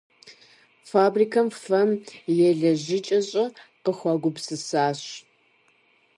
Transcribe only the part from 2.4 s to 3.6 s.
елэжьыкӏэщӏэ